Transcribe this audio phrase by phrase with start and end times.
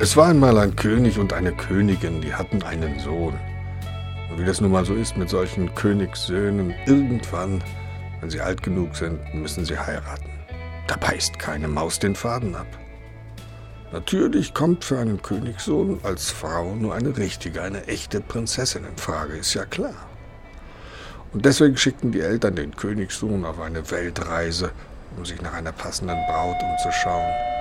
[0.00, 3.34] Es war einmal ein König und eine Königin, die hatten einen Sohn.
[4.30, 7.64] Und wie das nun mal so ist mit solchen Königssöhnen, irgendwann,
[8.20, 10.30] wenn sie alt genug sind, müssen sie heiraten.
[10.86, 12.68] Da beißt keine Maus den Faden ab.
[13.90, 19.34] Natürlich kommt für einen Königssohn als Frau nur eine richtige, eine echte Prinzessin in Frage,
[19.34, 20.06] ist ja klar.
[21.32, 24.70] Und deswegen schickten die Eltern den Königssohn auf eine Weltreise,
[25.16, 27.57] um sich nach einer passenden Braut umzuschauen.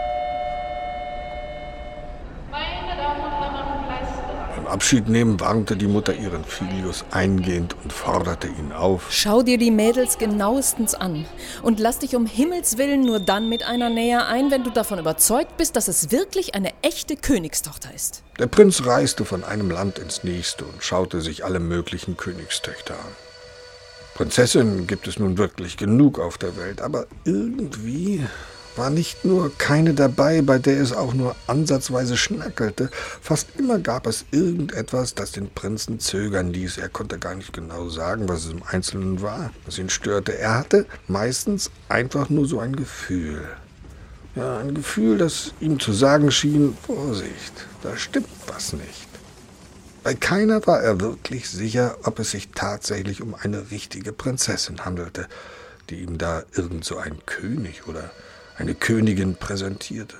[4.67, 9.07] Beim Abschied nehmen warnte die Mutter ihren Filius eingehend und forderte ihn auf.
[9.11, 11.25] Schau dir die Mädels genauestens an
[11.63, 14.99] und lass dich um Himmels Willen nur dann mit einer näher ein, wenn du davon
[14.99, 18.23] überzeugt bist, dass es wirklich eine echte Königstochter ist.
[18.39, 23.15] Der Prinz reiste von einem Land ins nächste und schaute sich alle möglichen Königstöchter an.
[24.15, 28.21] Prinzessinnen gibt es nun wirklich genug auf der Welt, aber irgendwie
[28.77, 32.89] war nicht nur keine dabei, bei der es auch nur ansatzweise schnackelte,
[33.21, 36.77] fast immer gab es irgendetwas, das den Prinzen zögern ließ.
[36.77, 40.37] Er konnte gar nicht genau sagen, was es im Einzelnen war, was ihn störte.
[40.37, 43.43] Er hatte meistens einfach nur so ein Gefühl.
[44.35, 49.07] Ja, ein Gefühl, das ihm zu sagen schien, Vorsicht, da stimmt was nicht.
[50.03, 55.27] Bei keiner war er wirklich sicher, ob es sich tatsächlich um eine richtige Prinzessin handelte,
[55.89, 58.11] die ihm da irgend so ein König oder
[58.57, 60.17] eine Königin präsentierte.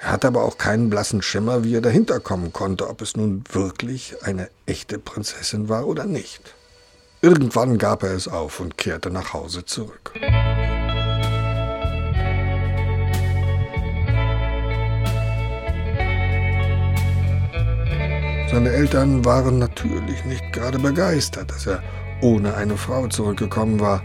[0.00, 3.44] Er hatte aber auch keinen blassen Schimmer, wie er dahinter kommen konnte, ob es nun
[3.52, 6.54] wirklich eine echte Prinzessin war oder nicht.
[7.20, 10.12] Irgendwann gab er es auf und kehrte nach Hause zurück.
[18.50, 21.82] Seine Eltern waren natürlich nicht gerade begeistert, dass er
[22.20, 24.02] ohne eine Frau zurückgekommen war.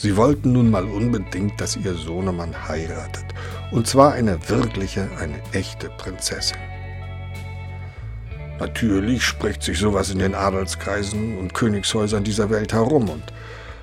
[0.00, 3.26] Sie wollten nun mal unbedingt, dass ihr Sohnemann heiratet.
[3.70, 6.56] Und zwar eine wirkliche, eine echte Prinzessin.
[8.58, 13.24] Natürlich spricht sich sowas in den Adelskreisen und Königshäusern dieser Welt herum und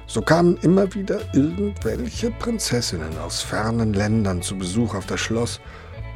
[0.08, 5.60] so kamen immer wieder irgendwelche Prinzessinnen aus fernen Ländern zu Besuch auf das Schloss,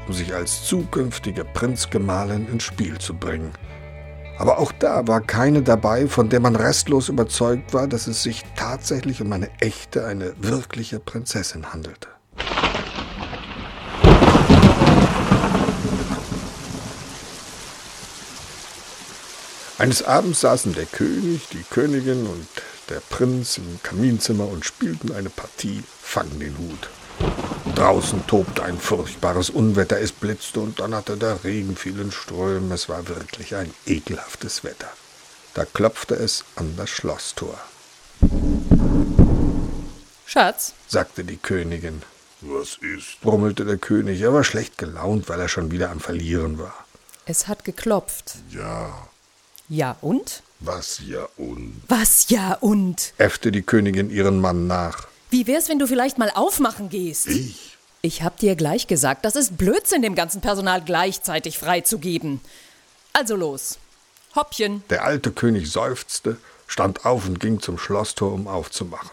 [0.08, 3.52] um sich als zukünftige Prinzgemahlin ins Spiel zu bringen–
[4.42, 8.44] aber auch da war keine dabei, von der man restlos überzeugt war, dass es sich
[8.56, 12.08] tatsächlich um eine echte, eine wirkliche Prinzessin handelte.
[19.78, 22.48] Eines Abends saßen der König, die Königin und
[22.90, 26.90] der Prinz im Kaminzimmer und spielten eine Partie Fang den Hut.
[27.76, 32.90] Draußen tobte ein furchtbares Unwetter, es blitzte und donnerte, der Regen fiel in Strömen, es
[32.90, 34.90] war wirklich ein ekelhaftes Wetter.
[35.54, 37.60] Da klopfte es an das Schlosstor.
[40.26, 42.04] Schatz, sagte die Königin.
[42.42, 43.22] Was ist?
[43.22, 44.22] brummelte der König.
[44.22, 46.74] Er war schlecht gelaunt, weil er schon wieder am Verlieren war.
[47.26, 48.36] Es hat geklopft.
[48.50, 49.08] Ja.
[49.70, 50.42] Ja und?
[50.60, 51.82] Was ja und?
[51.88, 53.14] Was ja und?
[53.18, 55.08] äffte die Königin ihren Mann nach.
[55.32, 57.28] Wie wär's, wenn du vielleicht mal aufmachen gehst?
[57.28, 57.78] Ich?
[58.02, 62.42] Ich hab dir gleich gesagt, das ist Blödsinn, dem ganzen Personal gleichzeitig freizugeben.
[63.14, 63.78] Also los.
[64.36, 64.84] Hoppchen.
[64.90, 66.36] Der alte König seufzte,
[66.68, 69.12] stand auf und ging zum Schlosstor, um aufzumachen.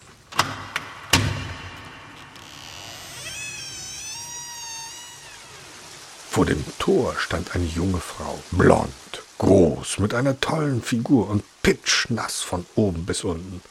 [6.29, 12.41] Vor dem Tor stand eine junge Frau, blond, groß, mit einer tollen Figur und pitschnass
[12.41, 13.63] von oben bis unten.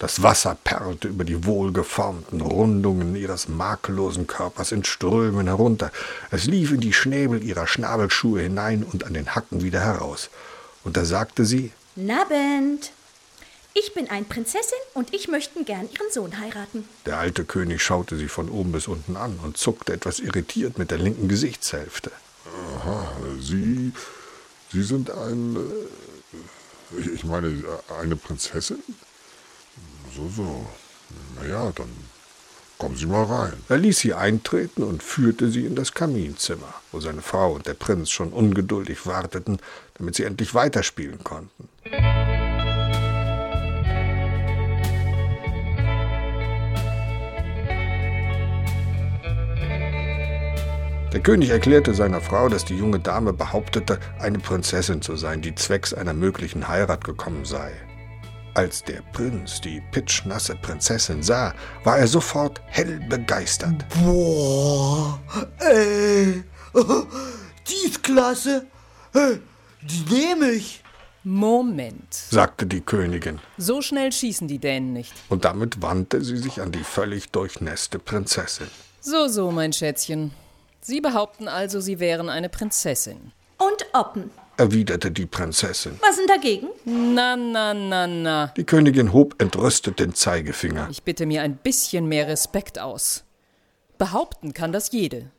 [0.00, 5.92] Das Wasser perlte über die wohlgeformten Rundungen ihres makellosen Körpers in Strömen herunter.
[6.30, 10.30] Es lief in die Schnäbel ihrer Schnabelschuhe hinein und an den Hacken wieder heraus.
[10.84, 12.92] Und da sagte sie: Nabend.
[13.74, 16.88] Ich bin ein Prinzessin und ich möchte gern Ihren Sohn heiraten.
[17.04, 20.90] Der alte König schaute sie von oben bis unten an und zuckte etwas irritiert mit
[20.90, 22.10] der linken Gesichtshälfte.
[22.78, 23.92] Aha, Sie.
[24.72, 25.56] Sie sind ein.
[25.56, 27.62] Äh, ich meine,
[28.00, 28.82] eine Prinzessin?
[30.20, 30.66] So, so.
[31.36, 31.88] Na ja, dann
[32.76, 33.54] kommen Sie mal rein.
[33.68, 37.74] Er ließ sie eintreten und führte sie in das Kaminzimmer, wo seine Frau und der
[37.74, 39.60] Prinz schon ungeduldig warteten,
[39.94, 41.68] damit sie endlich weiterspielen konnten.
[51.12, 55.54] Der König erklärte seiner Frau, dass die junge Dame behauptete, eine Prinzessin zu sein, die
[55.54, 57.72] zwecks einer möglichen Heirat gekommen sei.
[58.54, 61.54] Als der Prinz die pitschnasse Prinzessin sah,
[61.84, 63.86] war er sofort hell begeistert.
[64.02, 65.20] Boah,
[65.60, 66.42] ey,
[67.68, 68.66] die ist klasse.
[69.82, 70.82] Die nehme ich.
[71.22, 73.40] Moment, sagte die Königin.
[73.58, 75.12] So schnell schießen die Dänen nicht.
[75.28, 78.68] Und damit wandte sie sich an die völlig durchnässte Prinzessin.
[79.00, 80.32] So, so, mein Schätzchen.
[80.80, 83.32] Sie behaupten also, Sie wären eine Prinzessin.
[83.58, 84.30] Und Oppen.
[84.60, 85.98] Erwiderte die Prinzessin.
[86.02, 86.68] Was denn dagegen?
[86.84, 88.46] Na, na, na, na.
[88.58, 90.88] Die Königin hob entrüstet den Zeigefinger.
[90.90, 93.24] Ich bitte mir ein bisschen mehr Respekt aus.
[93.96, 95.30] Behaupten kann das jede.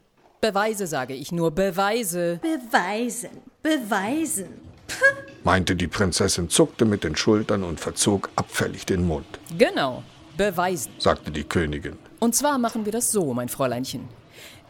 [0.42, 2.40] Beweise, sage ich nur, Beweise.
[2.42, 3.30] Beweisen.
[3.62, 4.48] Beweisen.
[5.44, 9.28] meinte die Prinzessin, zuckte mit den Schultern und verzog abfällig den Mund,
[9.58, 10.04] Genau,
[10.36, 10.92] beweisen.
[10.98, 11.98] sagte die Königin.
[12.20, 14.08] Und zwar machen wir das so, mein Fräuleinchen.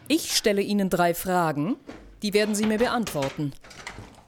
[0.08, 1.76] Ich stelle Ihnen drei Fragen,
[2.22, 3.52] die werden Sie mir beantworten.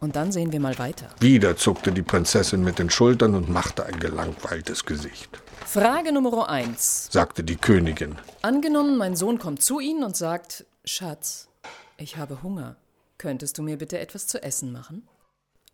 [0.00, 1.08] Und dann sehen wir mal weiter.
[1.20, 5.30] Wieder zuckte die Prinzessin mit den Schultern und machte ein gelangweiltes Gesicht,
[5.66, 7.08] Frage Nummer eins.
[7.10, 8.16] sagte die Königin.
[8.42, 11.48] Angenommen, mein Sohn kommt zu Ihnen und sagt, Schatz,
[11.96, 12.76] ich habe Hunger.
[13.18, 15.08] Könntest du mir bitte etwas zu essen machen?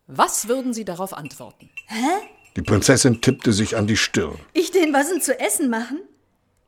[0.07, 1.69] Was würden Sie darauf antworten?
[2.55, 4.37] Die Prinzessin tippte sich an die Stirn.
[4.53, 5.99] Ich den was denn zu essen machen?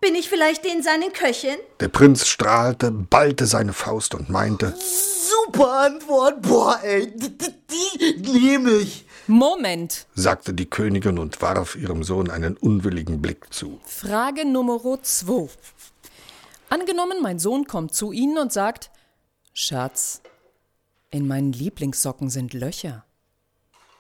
[0.04, 1.56] Bin ich vielleicht den seinen Köchin?
[1.80, 6.42] Der Prinz strahlte, ballte seine Faust und meinte, Super Antwort.
[6.42, 9.06] Boah, ey, die, die, die nehme ich.
[9.28, 10.06] Moment.
[10.14, 13.80] sagte die Königin und warf ihrem Sohn einen unwilligen Blick zu.
[13.86, 15.48] Frage Nummer zwei.
[16.68, 18.92] Angenommen, mein Sohn kommt zu Ihnen und sagt,
[19.54, 20.22] Schatz,
[21.12, 23.06] in meinen Lieblingssocken sind Löcher.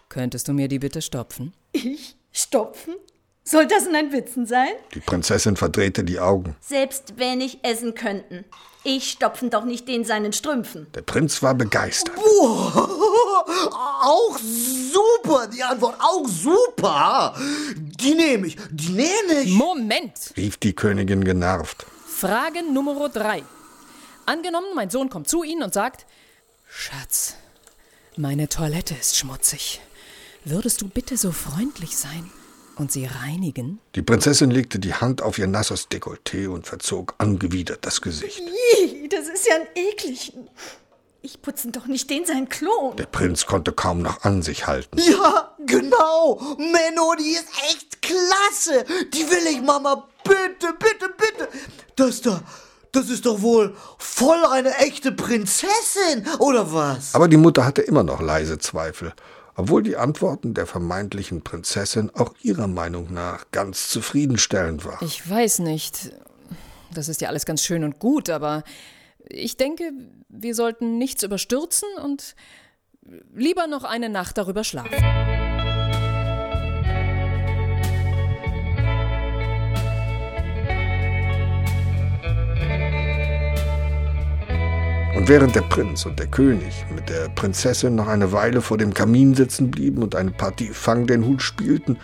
[0.09, 1.53] Könntest du mir die bitte stopfen?
[1.71, 2.17] Ich?
[2.33, 2.95] Stopfen?
[3.45, 4.69] Soll das in ein Witzen sein?
[4.93, 6.55] Die Prinzessin verdrehte die Augen.
[6.61, 8.45] Selbst wenn ich essen könnten.
[8.85, 10.87] Ich stopfen doch nicht den seinen Strümpfen.
[10.93, 12.17] Der Prinz war begeistert.
[14.01, 15.47] Auch super.
[15.47, 17.35] Die Antwort auch super.
[17.75, 18.57] Die nehme ich.
[18.71, 19.51] Die nehme ich.
[19.51, 20.33] Moment!
[20.37, 21.85] rief die Königin genervt.
[22.05, 23.43] Frage Nummer drei.
[24.25, 26.05] Angenommen, mein Sohn kommt zu Ihnen und sagt,
[26.69, 27.35] Schatz,
[28.15, 29.81] meine Toilette ist schmutzig.
[30.45, 32.31] Würdest du bitte so freundlich sein
[32.77, 33.79] und sie reinigen?
[33.95, 38.41] Die Prinzessin legte die Hand auf ihr nasses Dekolleté und verzog angewidert das Gesicht.
[38.79, 40.33] Ih, das ist ja ein eklig.
[41.21, 42.97] Ich putzen doch nicht den seinen Klon.
[42.97, 44.99] Der Prinz konnte kaum noch an sich halten.
[44.99, 46.41] Ja, genau.
[46.57, 48.83] Menno, die ist echt klasse.
[49.13, 50.07] Die will ich, Mama.
[50.25, 51.47] Bitte, bitte, bitte.
[51.95, 52.41] Das da,
[52.91, 57.15] das ist doch wohl voll eine echte Prinzessin, oder was?
[57.15, 59.13] Aber die Mutter hatte immer noch leise Zweifel,
[59.55, 65.05] obwohl die Antworten der vermeintlichen Prinzessin auch ihrer Meinung nach ganz zufriedenstellend waren.
[65.05, 66.11] Ich weiß nicht.
[66.93, 68.63] Das ist ja alles ganz schön und gut, aber
[69.27, 69.91] ich denke,
[70.29, 72.35] wir sollten nichts überstürzen und
[73.33, 75.32] lieber noch eine Nacht darüber schlafen.
[85.15, 88.93] Und während der Prinz und der König mit der Prinzessin noch eine Weile vor dem
[88.95, 91.97] Kamin sitzen blieben und eine Partie Fang den Hut spielten,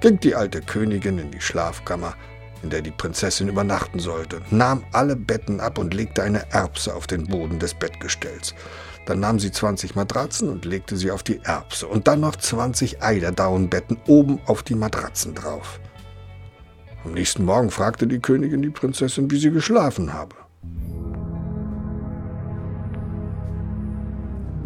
[0.00, 2.14] ging die alte Königin in die Schlafkammer,
[2.62, 7.08] in der die Prinzessin übernachten sollte, nahm alle Betten ab und legte eine Erbse auf
[7.08, 8.54] den Boden des Bettgestells.
[9.06, 13.02] Dann nahm sie 20 Matratzen und legte sie auf die Erbse und dann noch 20
[13.02, 15.80] Eiderdaunenbetten oben auf die Matratzen drauf.
[17.04, 20.36] Am nächsten Morgen fragte die Königin die Prinzessin, wie sie geschlafen habe.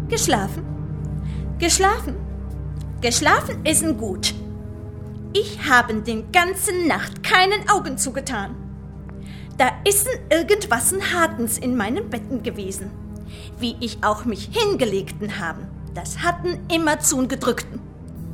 [0.09, 0.63] Geschlafen?
[1.59, 2.15] Geschlafen?
[3.01, 4.33] Geschlafen ist n gut.
[5.33, 8.55] Ich haben den ganzen Nacht keinen Augen zugetan.
[9.57, 12.89] Da ist n irgendwas n Hartens in meinen Betten gewesen.
[13.59, 17.81] Wie ich auch mich hingelegten haben, das hatten immer zun gedrückten.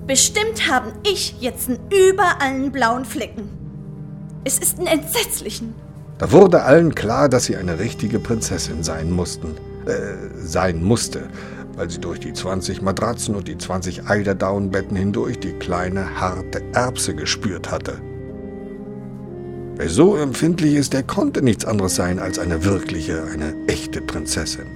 [0.05, 3.50] Bestimmt haben ich jetzt n überall n blauen Flecken.
[4.43, 5.74] Es ist n entsetzlichen.
[6.19, 9.55] Da wurde allen klar, dass sie eine richtige Prinzessin sein mussten,
[9.88, 11.29] äh, sein musste,
[11.75, 17.15] weil sie durch die 20 Matratzen und die 20 Eiderdaunenbetten hindurch die kleine, harte Erbse
[17.15, 18.01] gespürt hatte.
[19.75, 24.67] Wer so empfindlich ist, der konnte nichts anderes sein als eine wirkliche, eine echte Prinzessin.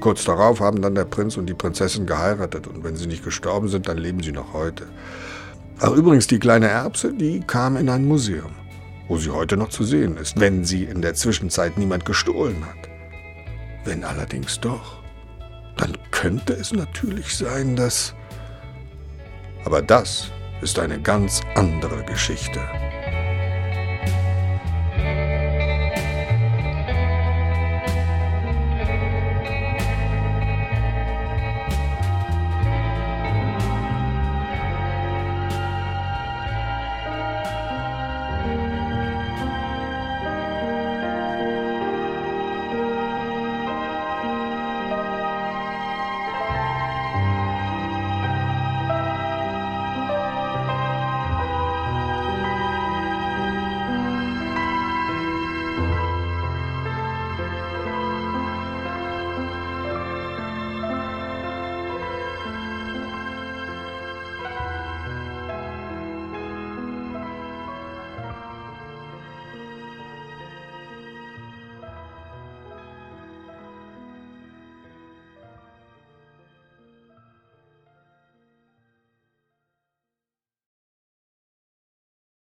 [0.00, 3.68] Kurz darauf haben dann der Prinz und die Prinzessin geheiratet und wenn sie nicht gestorben
[3.68, 4.86] sind, dann leben sie noch heute.
[5.80, 8.52] Ach übrigens, die kleine Erbse, die kam in ein Museum,
[9.06, 12.88] wo sie heute noch zu sehen ist, wenn sie in der Zwischenzeit niemand gestohlen hat.
[13.84, 14.98] Wenn allerdings doch,
[15.78, 18.14] dann könnte es natürlich sein, dass...
[19.64, 20.30] Aber das
[20.60, 22.60] ist eine ganz andere Geschichte.